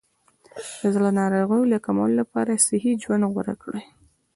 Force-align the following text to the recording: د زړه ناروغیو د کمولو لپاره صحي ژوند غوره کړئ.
د 0.79 0.81
زړه 0.95 1.09
ناروغیو 1.19 1.63
د 1.73 1.75
کمولو 1.85 2.15
لپاره 2.21 2.61
صحي 2.67 2.93
ژوند 3.03 3.23
غوره 3.31 3.55
کړئ. 3.63 3.83